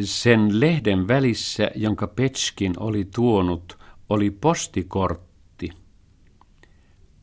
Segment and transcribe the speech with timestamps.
[0.00, 5.70] Sen lehden välissä, jonka Petskin oli tuonut, oli postikortti.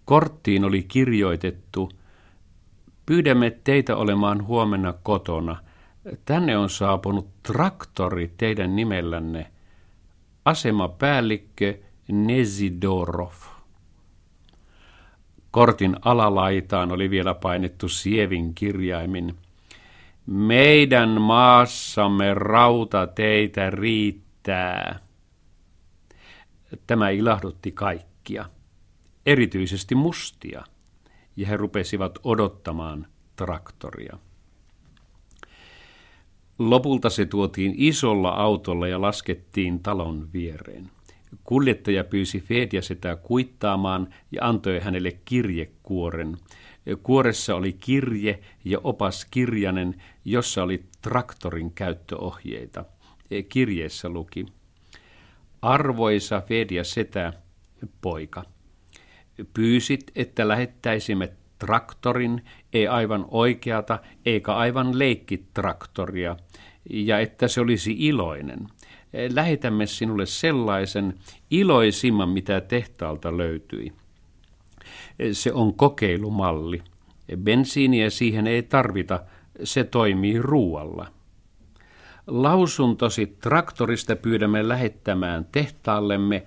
[0.05, 1.91] Korttiin oli kirjoitettu,
[3.05, 5.55] pyydämme teitä olemaan huomenna kotona.
[6.25, 9.51] Tänne on saapunut traktori teidän nimellänne.
[10.45, 13.33] Asemapäällikkö Nezidorov.
[15.51, 19.35] Kortin alalaitaan oli vielä painettu sievin kirjaimin.
[20.25, 24.99] Meidän maassamme rauta teitä riittää.
[26.87, 28.45] Tämä ilahdutti kaikkia,
[29.25, 30.63] erityisesti mustia,
[31.35, 34.17] ja he rupesivat odottamaan traktoria.
[36.59, 40.94] Lopulta se tuotiin isolla autolla ja laskettiin talon viereen.
[41.43, 46.37] Kuljettaja pyysi Fedia sitä kuittaamaan ja antoi hänelle kirjekuoren.
[47.03, 52.85] Kuoressa oli kirje ja opas kirjanen, jossa oli traktorin käyttöohjeita.
[53.49, 54.45] Kirjeessä luki,
[55.61, 57.33] Arvoisa Fedia setä,
[58.01, 58.43] poika,
[59.53, 66.37] pyysit, että lähettäisimme traktorin, ei aivan oikeata eikä aivan leikkitraktoria,
[66.89, 68.59] ja että se olisi iloinen–
[69.33, 71.13] lähetämme sinulle sellaisen
[71.51, 73.93] iloisimman, mitä tehtaalta löytyi.
[75.31, 76.81] Se on kokeilumalli.
[77.37, 79.19] Bensiiniä siihen ei tarvita,
[79.63, 81.07] se toimii ruualla.
[82.27, 86.43] Lausuntosi traktorista pyydämme lähettämään tehtaallemme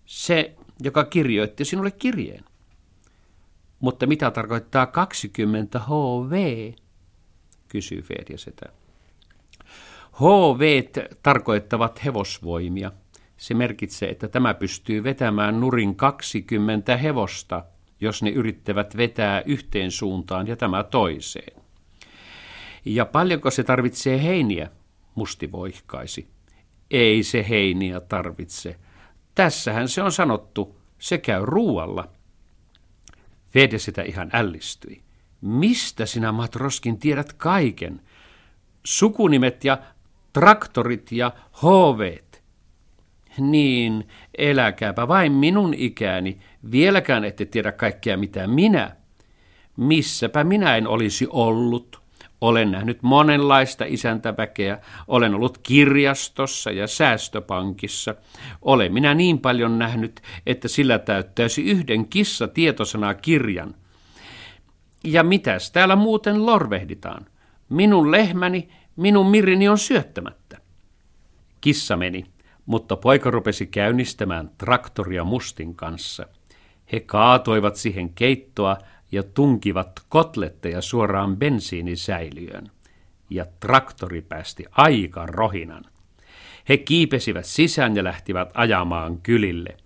[0.06, 2.44] Se, joka kirjoitti sinulle kirjeen.
[3.80, 6.72] Mutta mitä tarkoittaa 20 HV?
[7.68, 8.38] kysyy Fedja.
[10.22, 10.84] HV
[11.24, 12.92] tarkoittavat hevosvoimia.
[13.38, 17.66] Se merkitsee, että tämä pystyy vetämään nurin 20 hevosta,
[18.00, 21.62] jos ne yrittävät vetää yhteen suuntaan ja tämä toiseen.
[22.86, 24.70] Ja paljonko se tarvitsee heiniä?
[25.16, 26.28] Musti voihkaisi.
[26.92, 28.76] Ei se heiniä tarvitse.
[29.36, 32.08] Tässähän se on sanottu, se käy ruualla.
[33.52, 35.02] Fede sitä ihan ällistyi.
[35.42, 38.02] Mistä sinä, Matroskin, tiedät kaiken?
[38.84, 39.78] Sukunimet ja
[40.34, 42.44] traktorit ja hooveet.
[43.38, 44.08] Niin,
[44.38, 46.40] eläkääpä vain minun ikäni,
[46.72, 48.96] vieläkään ette tiedä kaikkea mitä minä.
[49.78, 52.04] Missäpä minä en olisi ollut.
[52.42, 58.16] Olen nähnyt monenlaista isäntäväkeä, olen ollut kirjastossa ja säästöpankissa.
[58.62, 63.76] Olen minä niin paljon nähnyt, että sillä täyttäisi yhden kissa tietosanaa kirjan.
[65.04, 67.26] Ja mitäs täällä muuten lorvehditaan?
[67.74, 70.58] Minun lehmäni Minun mirrini on syöttämättä.
[71.62, 72.26] Kissa meni,
[72.66, 76.26] mutta poika rupesi käynnistämään traktoria mustin kanssa.
[76.92, 78.78] He kaatoivat siihen keittoa
[79.12, 82.72] ja tunkivat kotletteja suoraan bensiinisäiliöön.
[83.30, 85.86] Ja traktori päästi aika rohinan.
[86.70, 89.78] He kiipesivät sisään ja lähtivät ajamaan kylille.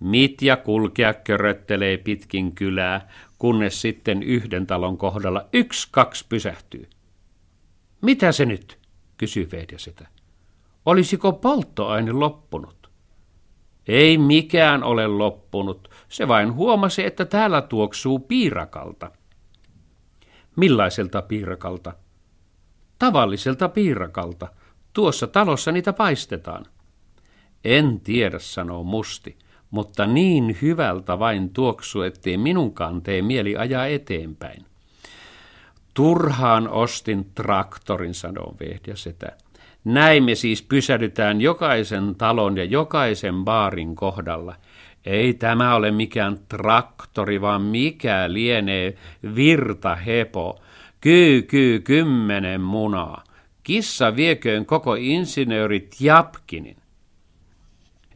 [0.00, 3.08] Mitja kulkea köröttelee pitkin kylää,
[3.38, 6.88] kunnes sitten yhden talon kohdalla yksi kaksi pysähtyy.
[8.02, 8.78] Mitä se nyt?
[9.16, 10.06] kysyi Fedja sitä.
[10.86, 12.90] Olisiko polttoaine loppunut?
[13.88, 15.90] Ei mikään ole loppunut.
[16.08, 19.10] Se vain huomasi, että täällä tuoksuu piirakalta.
[20.56, 21.92] Millaiselta piirakalta?
[22.98, 24.48] Tavalliselta piirakalta.
[24.92, 26.66] Tuossa talossa niitä paistetaan.
[27.64, 29.38] En tiedä, sanoo Musti,
[29.70, 34.66] mutta niin hyvältä vain tuoksu, ettei minunkaan tee mieli ajaa eteenpäin.
[35.96, 39.36] Turhaan ostin traktorin, sanoo Vehdä setä.
[39.84, 44.56] Näin me siis pysädytään jokaisen talon ja jokaisen baarin kohdalla.
[45.04, 48.94] Ei tämä ole mikään traktori, vaan mikä lienee
[49.34, 50.60] virta hepo.
[51.00, 53.24] Kyy, kyy, kymmenen munaa.
[53.62, 56.76] Kissa vieköön koko insinööri Tjapkinin.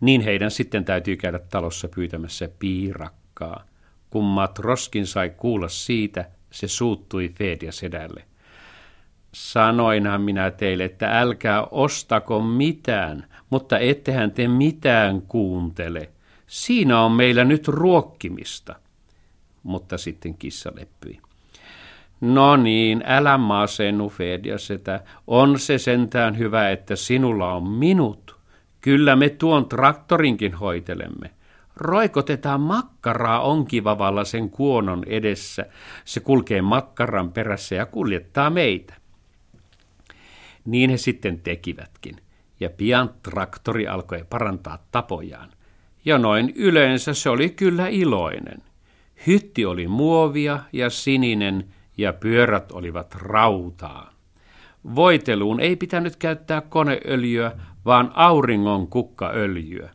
[0.01, 3.65] Niin heidän sitten täytyy käydä talossa pyytämässä piirakkaa.
[4.11, 8.25] Kun Matroskin sai kuulla siitä, se suuttui Fedia sedälle.
[9.33, 16.11] Sanoinhan minä teille, että älkää ostako mitään, mutta ettehän te mitään kuuntele.
[16.47, 18.75] Siinä on meillä nyt ruokkimista.
[19.63, 21.21] Mutta sitten kissa leppyi.
[22.21, 25.01] No niin, älä masennu, Fedia setä.
[25.27, 28.37] On se sentään hyvä, että sinulla on minut.
[28.81, 31.31] Kyllä me tuon traktorinkin hoitelemme.
[31.81, 35.67] Roikotetaan makkaraa onkivavalla sen kuonon edessä.
[36.05, 38.95] Se kulkee makkaran perässä ja kuljettaa meitä.
[40.65, 42.17] Niin he sitten tekivätkin,
[42.61, 45.51] ja pian traktori alkoi parantaa tapojaan.
[46.05, 48.63] Ja noin yleensä se oli kyllä iloinen.
[49.27, 51.65] Hytti oli muovia ja sininen,
[51.97, 54.13] ja pyörät olivat rautaa.
[54.95, 57.53] Voiteluun ei pitänyt käyttää koneöljyä,
[57.85, 59.91] vaan auringon kukkaöljyä.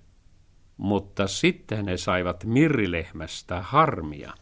[0.78, 4.34] Mutta sitten ne saivat mirrilehmästä harmia.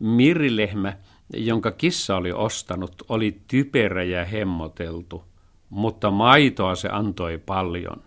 [0.00, 0.96] Mirrilehmä,
[1.32, 5.24] jonka kissa oli ostanut, oli typerä ja hemmoteltu,
[5.70, 8.02] mutta maitoa se antoi paljon.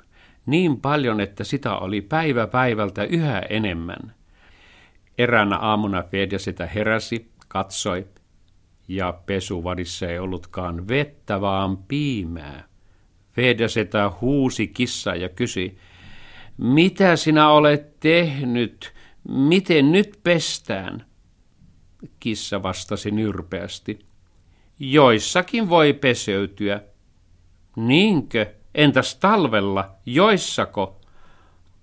[0.46, 4.16] Niin paljon, että sitä oli päivä päivältä yhä enemmän.
[5.18, 8.08] Eräänä aamuna Fedja sitä heräsi, katsoi,
[8.88, 12.64] ja pesuvadissa ei ollutkaan vettä, vaan piimää.
[13.34, 15.78] Fedesetä huusi kissa ja kysyi,
[16.58, 18.94] mitä sinä olet tehnyt,
[19.30, 21.06] miten nyt pestään?
[22.20, 24.00] Kissa vastasi nyrpeästi,
[24.80, 26.82] joissakin voi peseytyä.
[27.76, 28.46] Niinkö?
[28.76, 31.02] Entäs talvella, joissako?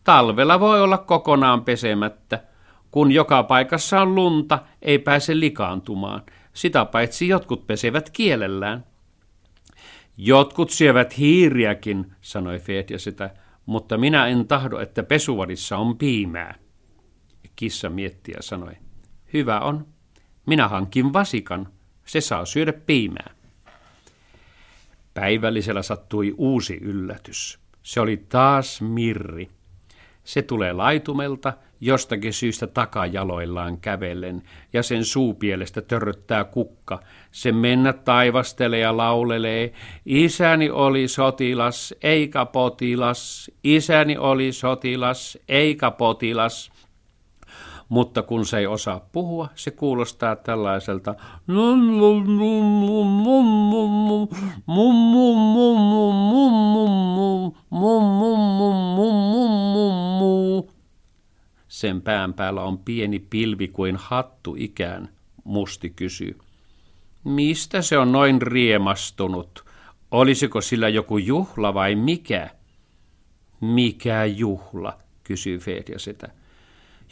[0.04, 2.44] Talvella voi olla kokonaan pesemättä.
[2.90, 6.22] Kun joka paikassa on lunta, ei pääse likaantumaan.
[6.52, 8.84] Sitä paitsi jotkut pesevät kielellään.
[10.16, 13.30] Jotkut syövät hiiriäkin, sanoi Fedja sitä,
[13.66, 16.54] mutta minä en tahdo, että pesuvadissa on piimää.
[17.56, 18.72] Kissa mietti ja sanoi,
[19.32, 19.86] hyvä on.
[20.46, 21.68] Minä hankin vasikan,
[22.06, 23.30] se saa syödä piimää.
[25.14, 27.58] Päivällisellä sattui uusi yllätys.
[27.82, 29.50] Se oli taas Mirri.
[30.24, 34.42] Se tulee laitumelta jostakin syystä takajaloillaan kävellen,
[34.72, 37.00] ja sen suupielestä törröttää kukka.
[37.30, 39.72] Se mennä taivastelee ja laulelee,
[40.06, 46.72] isäni oli sotilas, eikä potilas, isäni oli sotilas, eikä potilas.
[47.92, 51.14] Mutta kun se ei osaa puhua, se kuulostaa tällaiselta
[61.68, 65.08] sen pään päällä on pieni pilvi kuin hattu ikään,
[65.44, 66.38] musti kysyy.
[67.24, 69.64] Mistä se on noin riemastunut?
[70.10, 72.50] Olisiko sillä joku juhla vai mikä?
[73.60, 76.41] Mikä juhla, kysyy Fedja sitä.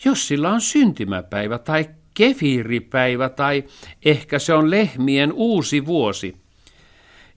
[0.05, 3.65] Jos sillä on syntymäpäivä tai kefiiripäivä tai
[4.05, 6.37] ehkä se on lehmien uusi vuosi.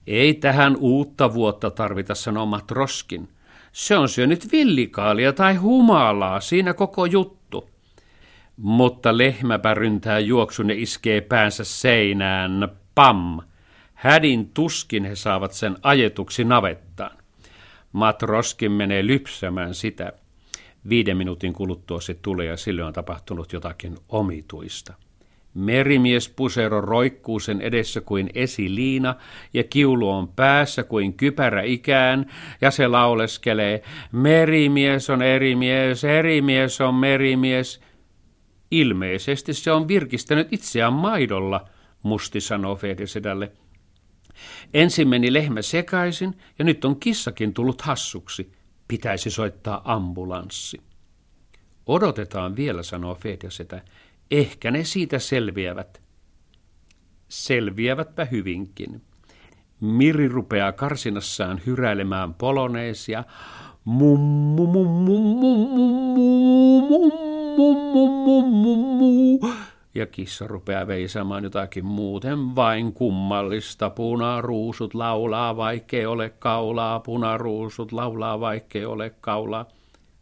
[0.06, 3.28] Ei tähän uutta vuotta tarvita sanomat roskin.
[3.72, 7.70] Se on syönyt villikaalia tai humalaa, siinä koko juttu.
[8.56, 12.68] Mutta lehmä ryntää juoksun ja iskee päänsä seinään.
[12.94, 13.40] Pam!
[13.94, 17.16] Hädin tuskin he saavat sen ajetuksi navettaan.
[17.92, 20.12] Matroskin menee lypsämään sitä.
[20.88, 24.94] Viiden minuutin kuluttua se tulee ja sille on tapahtunut jotakin omituista.
[25.54, 29.14] Merimies pusero roikkuu sen edessä kuin esiliina
[29.54, 32.26] ja kiulu on päässä kuin kypärä ikään
[32.60, 37.80] ja se lauleskelee Merimies on eri mies, eri mies on merimies.
[38.70, 41.68] Ilmeisesti se on virkistänyt itseään maidolla,
[42.02, 43.52] musti sanoo Fedesedälle.
[44.74, 48.52] Ensin meni lehmä sekaisin ja nyt on kissakin tullut hassuksi.
[48.88, 50.80] Pitäisi soittaa ambulanssi.
[51.86, 53.82] Odotetaan vielä, sanoo Fedesetä.
[54.30, 56.02] Ehkä ne siitä selviävät.
[57.28, 59.02] Selviävätpä hyvinkin.
[59.80, 63.24] Miri rupeaa karsinassaan hyräilemään poloneesia.
[69.94, 73.90] Ja kissa rupeaa veisamaan jotakin muuten vain kummallista.
[73.90, 77.00] Punaruusut laulaa, vaikkei ole kaulaa.
[77.00, 79.66] Punaruusut laulaa, vaikkei ole kaulaa.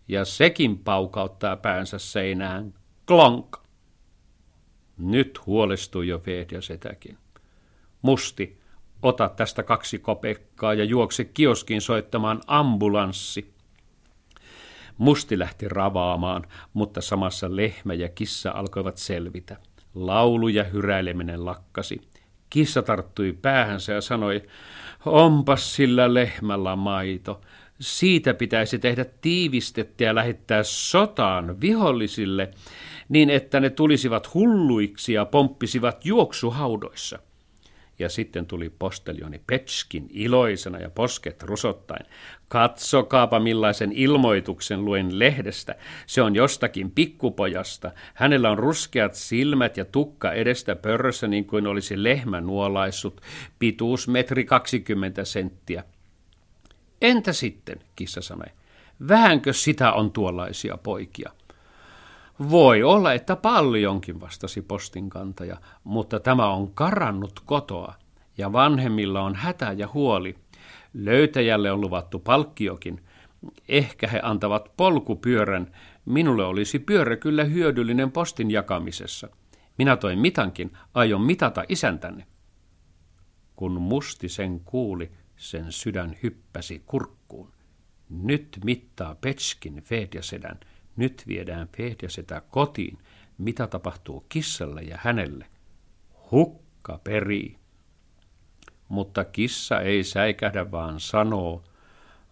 [0.08, 2.74] Ja sekin paukauttaa päänsä seinään.
[3.06, 3.56] Klonk!
[4.98, 7.18] Nyt huolestui jo Fedja setäkin.
[8.02, 8.58] Musti,
[9.02, 13.52] ota tästä kaksi kopekkaa ja juokse kioskin soittamaan ambulanssi.
[14.98, 19.56] Musti lähti ravaamaan, mutta samassa lehmä ja kissa alkoivat selvitä.
[19.94, 22.00] Laulu ja hyräileminen lakkasi.
[22.50, 24.42] Kissa tarttui päähänsä ja sanoi,
[25.06, 27.40] onpas sillä lehmällä maito.
[27.80, 32.50] Siitä pitäisi tehdä tiivistettä ja lähettää sotaan vihollisille,
[33.08, 37.18] niin että ne tulisivat hulluiksi ja pomppisivat juoksuhaudoissa.
[37.98, 42.06] Ja sitten tuli posteljoni Petskin iloisena ja posket rusottain.
[42.48, 45.74] Katsokaapa millaisen ilmoituksen luen lehdestä.
[46.06, 47.90] Se on jostakin pikkupojasta.
[48.14, 53.20] Hänellä on ruskeat silmät ja tukka edestä pörrössä niin kuin olisi lehmä nuolaissut.
[53.58, 55.84] Pituus metri kaksikymmentä senttiä.
[57.02, 58.46] Entä sitten, kissa sanoi.
[59.08, 61.32] Vähänkö sitä on tuollaisia poikia?
[62.50, 67.94] Voi olla, että paljonkin, vastasi postinkantaja, mutta tämä on karannut kotoa,
[68.38, 70.34] ja vanhemmilla on hätä ja huoli.
[70.94, 73.00] Löytäjälle on luvattu palkkiokin.
[73.68, 75.72] Ehkä he antavat polkupyörän.
[76.04, 79.28] Minulle olisi pyörä kyllä hyödyllinen postin jakamisessa.
[79.78, 82.26] Minä toin mitankin, aion mitata isäntänne.
[83.56, 87.52] Kun musti sen kuuli, sen sydän hyppäsi kurkkuun.
[88.10, 90.60] Nyt mittaa Petskin Fedjasedän.
[90.96, 92.98] Nyt viedään Fedjasetä kotiin.
[93.38, 95.46] Mitä tapahtuu kissalle ja hänelle?
[96.30, 97.58] Hukka perii.
[98.88, 101.62] Mutta kissa ei säikähdä, vaan sanoo,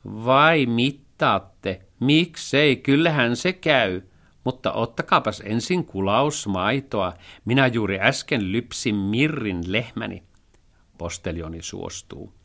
[0.05, 4.03] vai mittaatte, miksei, kyllähän se käy.
[4.45, 7.13] Mutta ottakaapas ensin kulaus maitoa,
[7.45, 10.23] minä juuri äsken lypsin Mirrin lehmäni.
[10.99, 12.40] Postelioni suostuu.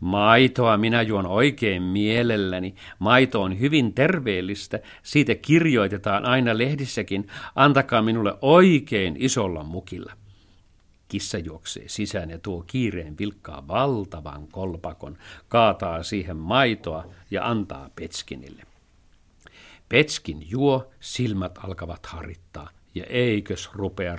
[0.00, 2.74] Maitoa minä juon oikein mielelläni.
[2.98, 4.80] Maito on hyvin terveellistä.
[5.02, 7.26] Siitä kirjoitetaan aina lehdissäkin.
[7.54, 10.12] Antakaa minulle oikein isolla mukilla.
[11.08, 18.62] Kissa juoksee sisään ja tuo kiireen vilkkaa valtavan kolpakon, kaataa siihen maitoa ja antaa Petskinille.
[19.88, 24.16] Petskin juo, silmät alkavat harittaa ja eikös rupea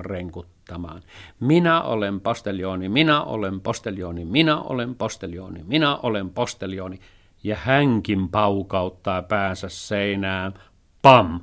[0.66, 1.02] renkuttamaan.
[1.40, 7.00] Minä olen posteljoni, minä olen posteljoni, minä olen posteljoni, minä olen posteljoni.
[7.44, 10.54] Ja hänkin paukauttaa päänsä seinään.
[11.02, 11.42] Pam!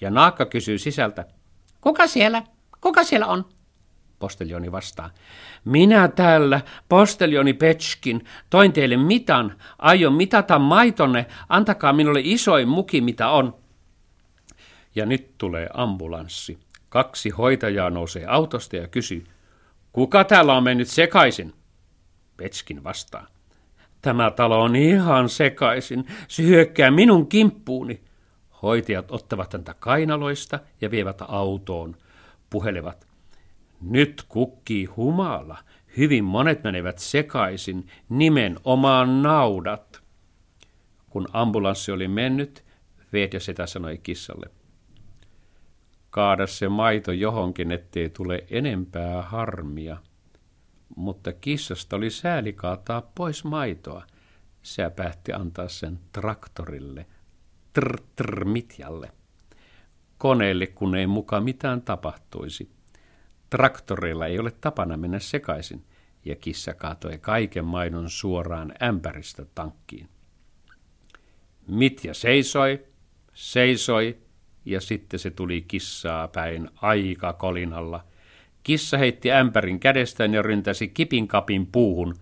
[0.00, 1.26] Ja naakka kysyy sisältä.
[1.80, 2.42] Kuka siellä?
[2.80, 3.44] Kuka siellä on?
[4.18, 5.10] Posteljoni vastaa.
[5.64, 13.28] Minä täällä, posteljoni Petskin, toin teille mitan, aion mitata maitonne, antakaa minulle isoin muki mitä
[13.28, 13.54] on.
[14.94, 16.58] Ja nyt tulee ambulanssi.
[16.88, 19.24] Kaksi hoitajaa nousee autosta ja kysyy,
[19.92, 21.52] kuka täällä on mennyt sekaisin?
[22.36, 23.26] Petskin vastaa.
[24.02, 26.06] Tämä talo on ihan sekaisin.
[26.28, 28.00] Se hyökkää minun kimppuuni.
[28.62, 31.96] Hoitajat ottavat häntä kainaloista ja vievät autoon.
[32.50, 33.06] Puhelevat.
[33.80, 35.58] Nyt kukkii humala.
[35.96, 40.02] Hyvin monet menevät sekaisin, nimenomaan naudat.
[41.10, 42.64] Kun ambulanssi oli mennyt,
[43.12, 44.50] Vedja setä sanoi kissalle.
[46.16, 49.96] Kaada se maito johonkin, ettei tule enempää harmia.
[50.96, 54.06] Mutta kissasta oli sääli kaataa pois maitoa.
[54.62, 57.06] Se päätti antaa sen traktorille,
[57.72, 59.12] trr mitjalle.
[60.18, 62.70] Koneelle, kun ei muka mitään tapahtuisi.
[63.50, 65.84] Traktoreilla ei ole tapana mennä sekaisin,
[66.24, 70.08] ja kissa kaatoi kaiken maidon suoraan ämpäristä tankkiin.
[71.68, 72.86] Mitja seisoi,
[73.34, 74.25] seisoi,
[74.66, 78.04] ja sitten se tuli kissaa päin aika kolinalla.
[78.62, 82.14] Kissa heitti ämpärin kädestään ja ryntäsi kipin kapin puuhun,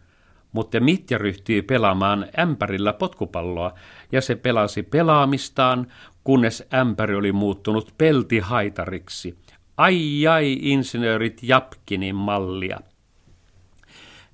[0.53, 3.75] mutta Mitja ryhtyi pelaamaan ämpärillä potkupalloa,
[4.13, 5.87] ja se pelasi pelaamistaan,
[6.25, 9.35] kunnes ämpäri oli muuttunut peltihaitariksi–
[9.77, 12.81] Ai ai, insinöörit Japkinin mallia.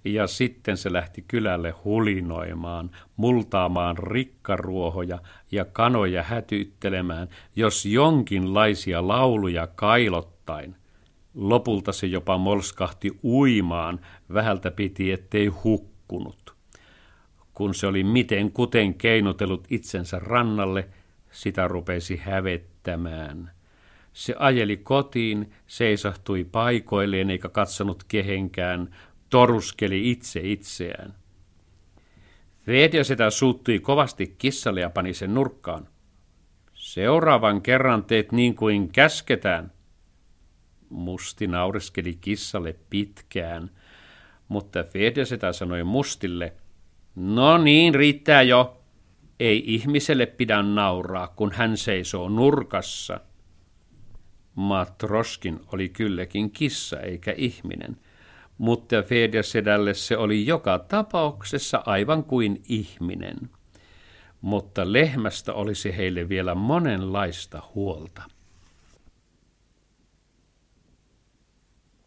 [0.05, 5.19] Ja sitten se lähti kylälle hulinoimaan, multaamaan rikkaruohoja
[5.51, 10.77] ja kanoja hätyttelemään, jos jonkinlaisia lauluja kailottain.
[11.35, 14.01] Lopulta se jopa molskahti uimaan,
[14.33, 16.55] vähältä piti ettei hukkunut.
[17.55, 20.89] Kun se oli miten kuten keinotellut itsensä rannalle,
[21.31, 23.51] sitä rupesi hävettämään–
[24.13, 28.95] se ajeli kotiin, seisahtui paikoilleen eikä katsonut kehenkään,
[29.31, 31.15] toruskeli itse itseään.
[32.67, 35.89] Veetio sitä suuttui kovasti kissalle ja pani sen nurkkaan.
[36.75, 39.73] Seuraavan kerran teet niin kuin käsketään.
[40.89, 43.71] Musti naureskeli kissalle pitkään,
[44.49, 46.53] mutta Fedja sitä sanoi Mustille,
[47.15, 48.77] no niin, riittää jo.
[49.41, 53.21] Ei ihmiselle pidä nauraa, kun hän seisoo nurkassa.
[54.55, 57.97] Matroskin oli kylläkin kissa eikä ihminen,
[58.61, 63.37] mutta Fedjasedälle se oli joka tapauksessa aivan kuin ihminen.
[64.41, 68.23] Mutta lehmästä olisi heille vielä monenlaista huolta.